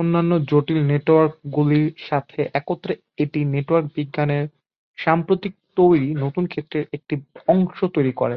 [0.00, 2.92] অন্যান্য জটিল নেটওয়ার্কগুলির সাথে একত্রে
[3.18, 4.44] এটি নেটওয়ার্ক বিজ্ঞানের
[4.98, 7.14] সাম্প্রতিক তৈরী নতুন ক্ষেত্রের একটি
[7.48, 8.36] অংশ তৈরি করে।